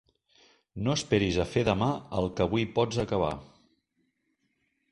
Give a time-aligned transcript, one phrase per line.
[0.85, 1.91] No esperis a fer demà
[2.21, 3.33] el que avui pots acabar.